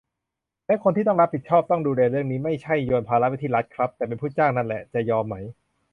[0.65, 5.35] และคนที่ต้องรับผิดชอบ ต้องดูแลเรื่องนี้ ไม่ใช่โยนภาระไปที่รัฐครับ แต่เป็นผู้จ้างนั่นแหละ จะยอมไหม